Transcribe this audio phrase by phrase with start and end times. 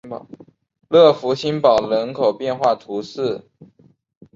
[0.89, 3.47] 勒福新堡人口变化图示